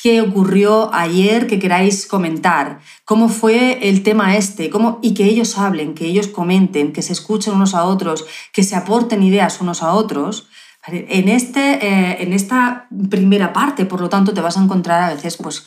Qué 0.03 0.21
ocurrió 0.21 0.95
ayer 0.95 1.47
que 1.47 1.59
queráis 1.59 2.07
comentar, 2.07 2.81
cómo 3.05 3.29
fue 3.29 3.89
el 3.89 4.03
tema 4.03 4.37
este, 4.37 4.71
cómo, 4.71 4.99
y 5.03 5.15
que 5.15 5.25
ellos 5.25 5.59
hablen, 5.59 5.95
que 5.95 6.07
ellos 6.07 6.29
comenten, 6.29 6.93
que 6.93 7.03
se 7.03 7.13
escuchen 7.13 7.55
unos 7.55 7.75
a 7.75 7.85
otros, 7.85 8.27
que 8.53 8.63
se 8.63 8.77
aporten 8.77 9.23
ideas 9.23 9.61
unos 9.61 9.83
a 9.83 9.93
otros. 9.93 10.49
En, 10.87 11.29
este, 11.29 11.87
eh, 11.87 12.23
en 12.23 12.33
esta 12.33 12.87
primera 13.11 13.53
parte, 13.53 13.85
por 13.85 14.01
lo 14.01 14.09
tanto, 14.09 14.33
te 14.33 14.41
vas 14.41 14.57
a 14.57 14.63
encontrar 14.63 15.03
a 15.03 15.15
veces 15.15 15.37
pues, 15.37 15.67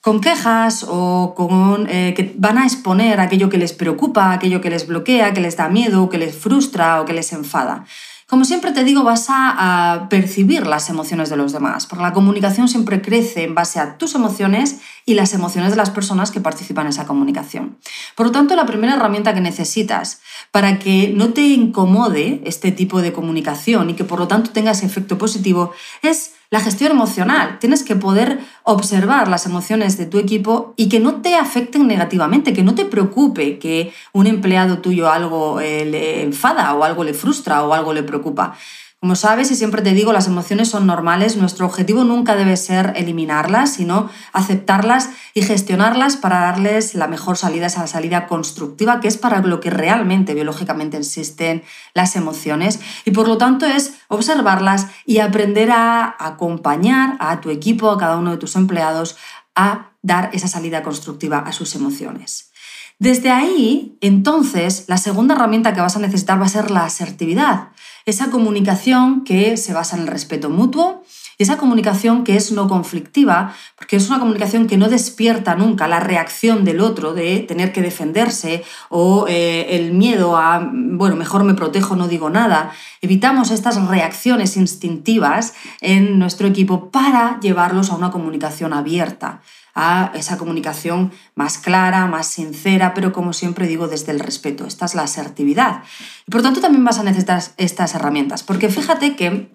con 0.00 0.20
quejas 0.20 0.84
o 0.88 1.34
con, 1.34 1.86
eh, 1.88 2.12
que 2.14 2.34
van 2.36 2.58
a 2.58 2.64
exponer 2.64 3.20
aquello 3.20 3.48
que 3.48 3.58
les 3.58 3.72
preocupa, 3.72 4.32
aquello 4.32 4.60
que 4.60 4.70
les 4.70 4.86
bloquea, 4.86 5.32
que 5.32 5.40
les 5.40 5.56
da 5.56 5.68
miedo, 5.68 6.10
que 6.10 6.18
les 6.18 6.36
frustra 6.36 7.00
o 7.00 7.04
que 7.04 7.12
les 7.12 7.32
enfada. 7.32 7.84
Como 8.30 8.44
siempre 8.44 8.70
te 8.70 8.84
digo, 8.84 9.02
vas 9.02 9.26
a, 9.28 10.06
percibir 10.08 10.64
las 10.64 10.88
emociones 10.88 11.30
de 11.30 11.36
los 11.36 11.52
demás, 11.52 11.86
porque 11.86 12.04
la 12.04 12.12
comunicación 12.12 12.68
siempre 12.68 13.02
crece 13.02 13.42
en 13.42 13.56
base 13.56 13.80
a 13.80 13.98
tus 13.98 14.14
emociones 14.14 14.78
y 15.04 15.14
las 15.14 15.34
emociones 15.34 15.72
de 15.72 15.76
las 15.76 15.90
personas 15.90 16.30
que 16.30 16.40
participan 16.40 16.86
en 16.86 16.90
esa 16.90 17.06
comunicación. 17.06 17.78
Por 18.14 18.26
lo 18.26 18.32
tanto, 18.32 18.54
la 18.54 18.66
primera 18.66 18.94
herramienta 18.94 19.34
que 19.34 19.40
necesitas 19.40 20.20
para 20.52 20.78
que 20.78 21.12
no 21.12 21.30
te 21.30 21.42
incomode 21.48 22.40
este 22.44 22.70
tipo 22.70 23.02
de 23.02 23.12
comunicación 23.12 23.90
y 23.90 23.94
que 23.94 24.04
por 24.04 24.20
lo 24.20 24.28
tanto 24.28 24.52
tenga 24.52 24.70
ese 24.70 24.86
efecto 24.86 25.18
positivo 25.18 25.72
es 26.02 26.34
la 26.50 26.60
gestión 26.60 26.90
emocional. 26.90 27.58
Tienes 27.60 27.84
que 27.84 27.96
poder 27.96 28.40
observar 28.64 29.28
las 29.28 29.46
emociones 29.46 29.96
de 29.96 30.06
tu 30.06 30.18
equipo 30.18 30.74
y 30.76 30.88
que 30.88 31.00
no 31.00 31.22
te 31.22 31.36
afecten 31.36 31.86
negativamente, 31.86 32.52
que 32.52 32.64
no 32.64 32.74
te 32.74 32.84
preocupe 32.84 33.58
que 33.58 33.92
un 34.12 34.26
empleado 34.26 34.78
tuyo 34.78 35.10
algo 35.10 35.60
eh, 35.60 35.84
le 35.84 36.22
enfada 36.22 36.74
o 36.74 36.82
algo 36.82 37.04
le 37.04 37.14
frustra 37.14 37.64
o 37.64 37.72
algo 37.72 37.92
le 37.92 38.02
preocupa. 38.02 38.56
Como 39.00 39.16
sabes 39.16 39.50
y 39.50 39.54
siempre 39.54 39.80
te 39.80 39.94
digo, 39.94 40.12
las 40.12 40.26
emociones 40.26 40.68
son 40.68 40.86
normales, 40.86 41.38
nuestro 41.38 41.64
objetivo 41.64 42.04
nunca 42.04 42.36
debe 42.36 42.58
ser 42.58 42.92
eliminarlas, 42.96 43.72
sino 43.72 44.10
aceptarlas 44.34 45.08
y 45.32 45.40
gestionarlas 45.40 46.18
para 46.18 46.40
darles 46.40 46.94
la 46.94 47.06
mejor 47.06 47.38
salida, 47.38 47.64
esa 47.64 47.86
salida 47.86 48.26
constructiva, 48.26 49.00
que 49.00 49.08
es 49.08 49.16
para 49.16 49.40
lo 49.40 49.58
que 49.60 49.70
realmente 49.70 50.34
biológicamente 50.34 50.98
existen 50.98 51.62
las 51.94 52.14
emociones. 52.14 52.78
Y 53.06 53.12
por 53.12 53.26
lo 53.26 53.38
tanto 53.38 53.64
es 53.64 53.94
observarlas 54.08 54.88
y 55.06 55.20
aprender 55.20 55.70
a 55.70 56.14
acompañar 56.18 57.16
a 57.20 57.40
tu 57.40 57.48
equipo, 57.48 57.90
a 57.90 57.96
cada 57.96 58.18
uno 58.18 58.32
de 58.32 58.36
tus 58.36 58.54
empleados, 58.54 59.16
a 59.54 59.92
dar 60.02 60.28
esa 60.34 60.46
salida 60.46 60.82
constructiva 60.82 61.38
a 61.38 61.52
sus 61.52 61.74
emociones. 61.74 62.50
Desde 62.98 63.30
ahí, 63.30 63.96
entonces, 64.02 64.84
la 64.88 64.98
segunda 64.98 65.34
herramienta 65.34 65.72
que 65.72 65.80
vas 65.80 65.96
a 65.96 66.00
necesitar 66.00 66.38
va 66.38 66.44
a 66.44 66.50
ser 66.50 66.70
la 66.70 66.84
asertividad 66.84 67.68
esa 68.10 68.30
comunicación 68.30 69.24
que 69.24 69.56
se 69.56 69.72
basa 69.72 69.96
en 69.96 70.02
el 70.02 70.08
respeto 70.08 70.50
mutuo 70.50 71.02
y 71.38 71.42
esa 71.42 71.56
comunicación 71.56 72.22
que 72.22 72.36
es 72.36 72.52
no 72.52 72.68
conflictiva, 72.68 73.54
porque 73.76 73.96
es 73.96 74.08
una 74.08 74.18
comunicación 74.18 74.66
que 74.66 74.76
no 74.76 74.88
despierta 74.88 75.54
nunca 75.54 75.88
la 75.88 75.98
reacción 75.98 76.64
del 76.64 76.80
otro 76.80 77.14
de 77.14 77.38
tener 77.40 77.72
que 77.72 77.80
defenderse 77.80 78.62
o 78.90 79.26
eh, 79.26 79.76
el 79.76 79.94
miedo 79.94 80.36
a, 80.36 80.70
bueno, 80.70 81.16
mejor 81.16 81.44
me 81.44 81.54
protejo, 81.54 81.96
no 81.96 82.08
digo 82.08 82.28
nada. 82.28 82.72
Evitamos 83.00 83.50
estas 83.50 83.82
reacciones 83.86 84.58
instintivas 84.58 85.54
en 85.80 86.18
nuestro 86.18 86.46
equipo 86.46 86.90
para 86.90 87.40
llevarlos 87.40 87.90
a 87.90 87.94
una 87.94 88.10
comunicación 88.10 88.74
abierta 88.74 89.40
a 89.80 90.12
esa 90.14 90.36
comunicación 90.36 91.10
más 91.34 91.56
clara, 91.56 92.06
más 92.06 92.26
sincera, 92.26 92.92
pero 92.92 93.12
como 93.12 93.32
siempre 93.32 93.66
digo, 93.66 93.88
desde 93.88 94.12
el 94.12 94.20
respeto. 94.20 94.66
Esta 94.66 94.84
es 94.84 94.94
la 94.94 95.02
asertividad. 95.02 95.82
Y 96.26 96.30
por 96.30 96.42
tanto 96.42 96.60
también 96.60 96.84
vas 96.84 96.98
a 96.98 97.02
necesitar 97.02 97.42
estas 97.56 97.94
herramientas, 97.94 98.42
porque 98.42 98.68
fíjate 98.68 99.16
que 99.16 99.50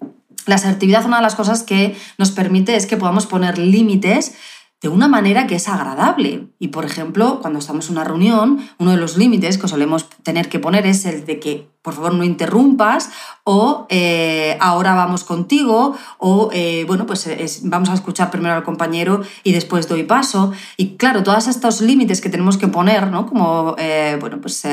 la 0.48 0.56
asertividad, 0.56 1.06
una 1.06 1.18
de 1.18 1.24
las 1.24 1.36
cosas 1.36 1.64
que 1.64 1.96
nos 2.18 2.32
permite 2.32 2.76
es 2.76 2.88
que 2.88 2.98
podamos 2.98 3.28
poner 3.28 3.60
límites 3.60 4.36
de 4.82 4.90
una 4.90 5.08
manera 5.08 5.48
que 5.48 5.56
es 5.56 5.68
agradable. 5.68 6.48
Y 6.60 6.70
por 6.70 6.86
ejemplo, 6.86 7.40
cuando 7.42 7.60
estamos 7.60 7.88
en 7.88 7.94
una 7.94 8.04
reunión, 8.04 8.68
uno 8.78 8.92
de 8.92 8.98
los 8.98 9.18
límites 9.18 9.58
que 9.58 9.68
solemos 9.68 10.10
tener 10.24 10.50
que 10.50 10.60
poner 10.60 10.86
es 10.86 11.06
el 11.06 11.26
de 11.26 11.40
que 11.40 11.75
por 11.86 11.94
favor 11.94 12.16
no 12.16 12.24
interrumpas 12.24 13.12
o 13.48 13.86
eh, 13.90 14.58
ahora 14.60 14.96
vamos 14.96 15.24
contigo 15.24 15.96
o 16.18 16.50
eh, 16.52 16.84
bueno 16.88 17.06
pues 17.06 17.30
vamos 17.62 17.90
a 17.90 17.94
escuchar 17.94 18.32
primero 18.32 18.56
al 18.56 18.64
compañero 18.64 19.22
y 19.44 19.52
después 19.52 19.88
doy 19.88 20.04
paso. 20.04 20.52
Y 20.78 20.96
claro 20.96 21.22
todos 21.22 21.48
estos 21.48 21.80
límites 21.80 22.22
que 22.22 22.30
tenemos 22.30 22.58
que 22.58 22.68
poner 22.68 23.12
¿no? 23.12 23.28
como 23.28 23.76
eh, 23.78 24.18
bueno 24.20 24.40
pues 24.42 24.64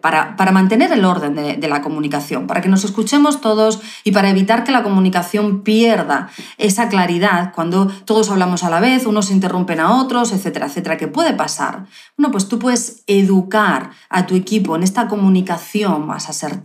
para, 0.00 0.34
para, 0.36 0.50
mantener 0.50 0.92
el 0.92 1.04
orden 1.04 1.34
de, 1.34 1.56
de, 1.58 1.68
la 1.68 1.82
comunicación 1.82 2.46
para 2.46 2.62
que 2.62 2.70
nos 2.70 2.84
escuchemos 2.84 3.42
todos 3.42 3.80
y 4.02 4.12
para 4.12 4.30
evitar 4.30 4.64
que 4.64 4.72
la 4.72 4.82
comunicación 4.82 5.60
pierda 5.60 6.30
esa 6.56 6.88
claridad 6.88 7.52
cuando 7.54 7.88
todos 8.06 8.30
hablamos 8.30 8.64
a 8.64 8.70
la 8.70 8.80
vez 8.80 9.04
unos 9.04 9.30
interrumpen 9.30 9.78
a 9.78 10.00
otros 10.00 10.32
etcétera 10.32 10.66
etcétera. 10.66 10.96
Que 10.96 11.06
puede 11.06 11.34
pasar 11.34 11.84
bueno 12.16 12.32
pues 12.32 12.48
tú 12.48 12.58
puedes 12.58 13.02
educar 13.06 13.90
a 14.08 14.24
tu 14.24 14.36
equipo 14.36 14.74
en 14.74 14.82
esta 14.82 15.06
comunicación 15.06 16.06
más 16.06 16.30
asertiva 16.30 16.61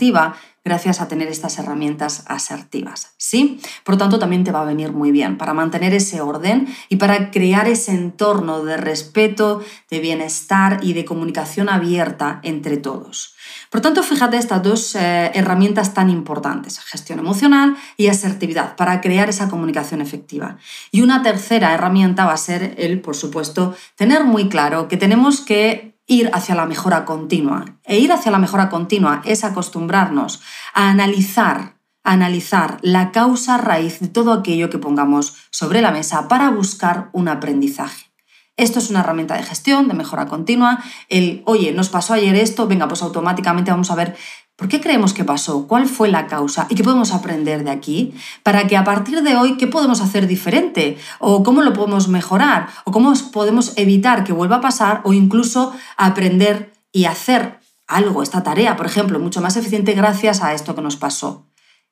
gracias 0.67 0.99
a 0.99 1.07
tener 1.07 1.29
estas 1.29 1.57
herramientas 1.59 2.23
asertivas. 2.27 3.13
¿sí? 3.17 3.59
Por 3.83 3.95
lo 3.95 3.99
tanto, 3.99 4.19
también 4.19 4.43
te 4.43 4.51
va 4.51 4.61
a 4.61 4.65
venir 4.65 4.91
muy 4.91 5.11
bien 5.11 5.37
para 5.37 5.53
mantener 5.53 5.93
ese 5.93 6.19
orden 6.19 6.67
y 6.89 6.97
para 6.97 7.31
crear 7.31 7.67
ese 7.67 7.93
entorno 7.93 8.63
de 8.63 8.75
respeto, 8.75 9.63
de 9.89 9.99
bienestar 9.99 10.79
y 10.81 10.93
de 10.93 11.05
comunicación 11.05 11.69
abierta 11.69 12.41
entre 12.43 12.77
todos. 12.77 13.35
Por 13.69 13.79
tanto, 13.79 14.03
fíjate 14.03 14.37
estas 14.37 14.61
dos 14.61 14.95
eh, 14.95 15.31
herramientas 15.33 15.93
tan 15.93 16.09
importantes, 16.09 16.79
gestión 16.79 17.19
emocional 17.19 17.77
y 17.95 18.07
asertividad, 18.07 18.75
para 18.75 18.99
crear 18.99 19.29
esa 19.29 19.49
comunicación 19.49 20.01
efectiva. 20.01 20.57
Y 20.91 21.01
una 21.01 21.23
tercera 21.23 21.73
herramienta 21.73 22.25
va 22.25 22.33
a 22.33 22.37
ser 22.37 22.75
el, 22.77 22.99
por 22.99 23.15
supuesto, 23.15 23.75
tener 23.95 24.25
muy 24.25 24.49
claro 24.49 24.87
que 24.87 24.97
tenemos 24.97 25.41
que 25.41 25.96
ir 26.07 26.31
hacia 26.33 26.55
la 26.55 26.65
mejora 26.65 27.05
continua. 27.05 27.65
E 27.83 27.99
ir 27.99 28.11
hacia 28.11 28.31
la 28.31 28.39
mejora 28.39 28.69
continua 28.69 29.21
es 29.25 29.43
acostumbrarnos 29.43 30.41
a 30.73 30.89
analizar, 30.89 31.77
analizar 32.03 32.79
la 32.81 33.11
causa 33.11 33.57
raíz 33.57 33.99
de 33.99 34.07
todo 34.07 34.31
aquello 34.33 34.69
que 34.69 34.79
pongamos 34.79 35.35
sobre 35.51 35.81
la 35.81 35.91
mesa 35.91 36.27
para 36.27 36.49
buscar 36.49 37.09
un 37.11 37.27
aprendizaje. 37.27 38.07
Esto 38.55 38.79
es 38.79 38.89
una 38.89 39.01
herramienta 39.01 39.35
de 39.35 39.43
gestión, 39.43 39.87
de 39.87 39.93
mejora 39.93 40.25
continua. 40.25 40.83
El, 41.09 41.43
oye, 41.45 41.73
nos 41.73 41.89
pasó 41.89 42.13
ayer 42.13 42.35
esto, 42.35 42.67
venga, 42.67 42.87
pues 42.87 43.03
automáticamente 43.03 43.69
vamos 43.69 43.91
a 43.91 43.95
ver 43.95 44.17
¿Por 44.57 44.69
qué 44.69 44.81
creemos 44.81 45.13
que 45.13 45.23
pasó? 45.23 45.67
¿Cuál 45.67 45.85
fue 45.85 46.09
la 46.09 46.25
causa? 46.25 46.65
¿Y 46.67 46.73
qué 46.73 46.83
podemos 46.83 47.13
aprender 47.13 47.63
de 47.63 47.69
aquí? 47.69 48.15
Para 48.41 48.65
que 48.65 48.75
a 48.75 48.83
partir 48.83 49.21
de 49.21 49.35
hoy, 49.35 49.55
¿qué 49.55 49.67
podemos 49.67 50.01
hacer 50.01 50.25
diferente? 50.25 50.97
¿O 51.19 51.43
cómo 51.43 51.61
lo 51.61 51.73
podemos 51.73 52.07
mejorar? 52.07 52.67
¿O 52.83 52.91
cómo 52.91 53.13
podemos 53.31 53.73
evitar 53.75 54.23
que 54.23 54.33
vuelva 54.33 54.55
a 54.55 54.61
pasar? 54.61 55.01
¿O 55.03 55.13
incluso 55.13 55.75
aprender 55.95 56.73
y 56.91 57.05
hacer 57.05 57.59
algo, 57.85 58.23
esta 58.23 58.41
tarea, 58.41 58.75
por 58.75 58.87
ejemplo, 58.87 59.19
mucho 59.19 59.41
más 59.41 59.55
eficiente 59.57 59.93
gracias 59.93 60.41
a 60.41 60.55
esto 60.55 60.73
que 60.73 60.81
nos 60.81 60.97
pasó? 60.97 61.45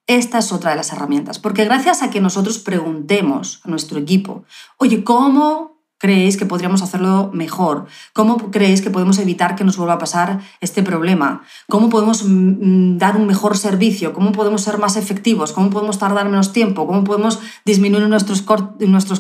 Esta 0.08 0.40
es 0.40 0.52
otra 0.52 0.72
de 0.72 0.78
las 0.78 0.92
herramientas, 0.92 1.38
porque 1.38 1.66
gracias 1.66 2.02
a 2.02 2.10
que 2.10 2.20
nosotros 2.20 2.58
preguntemos 2.58 3.62
a 3.64 3.70
nuestro 3.70 4.00
equipo, 4.00 4.44
oye, 4.78 5.04
¿cómo 5.04 5.75
creéis 5.98 6.38
que 6.38 6.46
podríamos 6.46 6.82
hacerlo 6.82 7.30
mejor? 7.34 7.86
¿Cómo 8.14 8.52
creéis 8.52 8.82
que 8.82 8.90
podemos 8.90 9.18
evitar 9.18 9.56
que 9.56 9.64
nos 9.64 9.78
vuelva 9.78 9.94
a 9.94 9.98
pasar 9.98 10.42
este 10.62 10.84
problema? 10.84 11.44
¿Cómo 11.70 11.90
podemos 11.90 12.24
mm, 12.24 12.94
mm, 12.94 12.98
dar 12.98 13.18
un 13.18 13.28
mejor 13.28 13.58
servicio? 13.58 14.14
¿Cómo 14.14 14.32
podemos 14.32 14.62
ser 14.62 14.78
más 14.78 14.98
efectivos? 14.98 15.52
¿Cómo 15.54 15.70
podemos 15.70 15.98
tardar 15.98 16.26
menos 16.26 16.54
tiempo? 16.54 16.88
¿Cómo 16.88 17.04
podemos 17.04 17.40
disminuir 17.66 18.08
nuestros, 18.08 18.42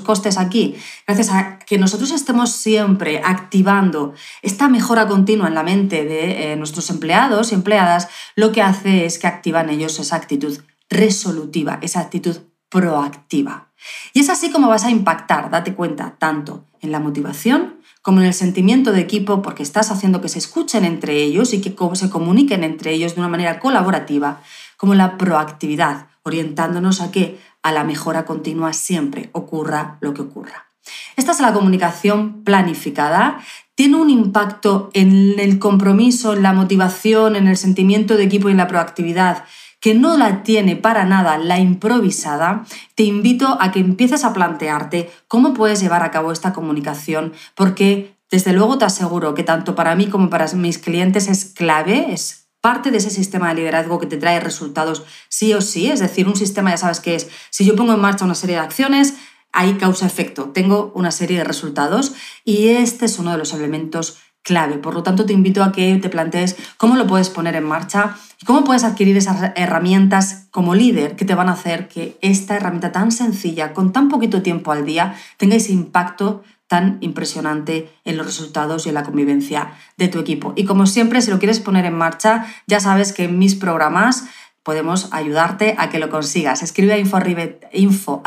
costes 0.01 0.37
aquí? 0.37 0.75
Gracias 1.07 1.29
a 1.29 1.59
que 1.59 1.77
nosotros 1.77 2.11
estemos 2.11 2.51
siempre 2.51 3.21
activando 3.23 4.13
esta 4.41 4.67
mejora 4.67 5.07
continua 5.07 5.47
en 5.47 5.55
la 5.55 5.63
mente 5.63 6.05
de 6.05 6.51
eh, 6.51 6.55
nuestros 6.55 6.89
empleados 6.89 7.51
y 7.51 7.55
empleadas, 7.55 8.09
lo 8.35 8.51
que 8.51 8.61
hace 8.61 9.05
es 9.05 9.19
que 9.19 9.27
activan 9.27 9.69
ellos 9.69 9.99
esa 9.99 10.15
actitud 10.15 10.59
resolutiva, 10.89 11.79
esa 11.81 11.99
actitud 12.01 12.37
proactiva. 12.69 13.69
Y 14.13 14.21
es 14.21 14.29
así 14.29 14.51
como 14.51 14.69
vas 14.69 14.85
a 14.85 14.89
impactar, 14.89 15.49
date 15.49 15.73
cuenta, 15.73 16.15
tanto 16.17 16.65
en 16.81 16.91
la 16.91 16.99
motivación 16.99 17.75
como 18.01 18.21
en 18.21 18.27
el 18.27 18.33
sentimiento 18.35 18.91
de 18.91 19.01
equipo, 19.01 19.41
porque 19.41 19.63
estás 19.63 19.89
haciendo 19.89 20.21
que 20.21 20.29
se 20.29 20.37
escuchen 20.37 20.85
entre 20.85 21.23
ellos 21.23 21.53
y 21.53 21.61
que 21.61 21.75
se 21.93 22.09
comuniquen 22.11 22.63
entre 22.63 22.91
ellos 22.91 23.15
de 23.15 23.21
una 23.21 23.29
manera 23.29 23.59
colaborativa, 23.59 24.41
como 24.77 24.93
la 24.93 25.17
proactividad, 25.17 26.07
orientándonos 26.21 27.01
a 27.01 27.11
que 27.11 27.39
a 27.63 27.71
la 27.71 27.83
mejora 27.83 28.23
continua 28.25 28.73
siempre 28.73 29.31
ocurra 29.31 29.97
lo 30.01 30.13
que 30.13 30.21
ocurra. 30.21 30.67
Esta 31.15 31.31
es 31.31 31.39
la 31.39 31.51
comunicación 31.51 32.43
planificada. 32.43 33.39
Tiene 33.73 33.95
un 33.95 34.11
impacto 34.11 34.91
en 34.93 35.39
el 35.39 35.57
compromiso, 35.57 36.33
en 36.33 36.43
la 36.43 36.53
motivación, 36.53 37.35
en 37.35 37.47
el 37.47 37.57
sentimiento 37.57 38.17
de 38.17 38.23
equipo 38.23 38.49
y 38.49 38.51
en 38.51 38.57
la 38.57 38.67
proactividad 38.67 39.45
que 39.85 39.93
no 39.93 40.17
la 40.17 40.41
tiene 40.41 40.75
para 40.75 41.05
nada 41.05 41.37
la 41.37 41.59
improvisada, 41.59 42.65
te 42.95 43.03
invito 43.03 43.59
a 43.61 43.71
que 43.71 43.77
empieces 43.77 44.23
a 44.23 44.33
plantearte 44.33 45.11
cómo 45.27 45.53
puedes 45.53 45.79
llevar 45.79 46.01
a 46.01 46.09
cabo 46.09 46.31
esta 46.31 46.53
comunicación, 46.53 47.33
porque 47.53 48.15
desde 48.31 48.53
luego 48.53 48.79
te 48.79 48.85
aseguro 48.85 49.35
que 49.35 49.43
tanto 49.43 49.75
para 49.75 49.93
mí 49.93 50.07
como 50.07 50.31
para 50.31 50.51
mis 50.53 50.79
clientes 50.79 51.27
es 51.27 51.45
clave, 51.45 52.11
es 52.11 52.47
parte 52.61 52.89
de 52.89 52.97
ese 52.97 53.11
sistema 53.11 53.49
de 53.49 53.61
liderazgo 53.61 53.99
que 53.99 54.07
te 54.07 54.17
trae 54.17 54.39
resultados 54.39 55.03
sí 55.29 55.53
o 55.53 55.61
sí, 55.61 55.91
es 55.91 55.99
decir, 55.99 56.27
un 56.27 56.35
sistema 56.35 56.71
ya 56.71 56.77
sabes 56.77 56.99
que 56.99 57.13
es, 57.13 57.27
si 57.51 57.63
yo 57.63 57.75
pongo 57.75 57.93
en 57.93 58.01
marcha 58.01 58.25
una 58.25 58.33
serie 58.33 58.55
de 58.55 58.63
acciones, 58.63 59.13
hay 59.51 59.75
causa-efecto, 59.75 60.45
tengo 60.49 60.93
una 60.95 61.11
serie 61.11 61.37
de 61.37 61.43
resultados 61.43 62.15
y 62.43 62.69
este 62.69 63.05
es 63.05 63.19
uno 63.19 63.33
de 63.33 63.37
los 63.37 63.53
elementos 63.53 64.17
clave. 64.45 64.77
Por 64.77 64.93
lo 64.93 65.03
tanto, 65.03 65.25
te 65.25 65.33
invito 65.33 65.63
a 65.63 65.71
que 65.71 65.97
te 65.97 66.07
plantees 66.07 66.55
cómo 66.77 66.95
lo 66.95 67.07
puedes 67.07 67.29
poner 67.29 67.55
en 67.55 67.65
marcha 67.65 68.15
y 68.39 68.45
cómo 68.45 68.63
puedes 68.63 68.83
adquirir 68.83 69.17
esas 69.17 69.51
herramientas 69.55 70.47
como 70.51 70.75
líder 70.75 71.15
que 71.15 71.25
te 71.25 71.33
van 71.33 71.49
a 71.49 71.53
hacer 71.53 71.87
que 71.87 72.17
esta 72.21 72.55
herramienta 72.55 72.91
tan 72.91 73.11
sencilla, 73.11 73.73
con 73.73 73.91
tan 73.91 74.07
poquito 74.07 74.43
tiempo 74.43 74.71
al 74.71 74.85
día, 74.85 75.15
tenga 75.37 75.55
ese 75.55 75.73
impacto 75.73 76.43
tan 76.67 76.99
impresionante 77.01 77.91
en 78.05 78.17
los 78.17 78.25
resultados 78.25 78.85
y 78.85 78.89
en 78.89 78.95
la 78.95 79.03
convivencia 79.03 79.73
de 79.97 80.07
tu 80.07 80.19
equipo. 80.19 80.53
Y 80.55 80.65
como 80.65 80.85
siempre, 80.85 81.21
si 81.21 81.31
lo 81.31 81.39
quieres 81.39 81.59
poner 81.59 81.85
en 81.85 81.97
marcha, 81.97 82.45
ya 82.67 82.79
sabes 82.79 83.13
que 83.13 83.25
en 83.25 83.39
mis 83.39 83.55
programas 83.55 84.25
podemos 84.61 85.09
ayudarte 85.11 85.75
a 85.77 85.89
que 85.89 85.99
lo 85.99 86.09
consigas. 86.09 86.63
Escribe 86.63 86.93
a 86.93 86.97
info, 86.97 88.21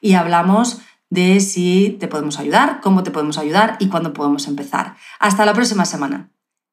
y 0.00 0.14
hablamos 0.14 0.82
de 1.14 1.40
si 1.40 1.96
te 2.00 2.08
podemos 2.08 2.38
ayudar, 2.38 2.80
cómo 2.82 3.02
te 3.02 3.12
podemos 3.12 3.38
ayudar 3.38 3.76
y 3.78 3.88
cuándo 3.88 4.12
podemos 4.12 4.48
empezar. 4.48 4.96
Hasta 5.20 5.46
la 5.46 5.54
próxima 5.54 5.84
semana. 5.84 6.33